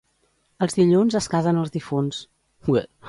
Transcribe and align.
Els 0.65 0.77
dilluns 0.77 1.17
es 1.21 1.27
casen 1.33 1.59
els 1.65 1.75
difunts. 1.77 2.25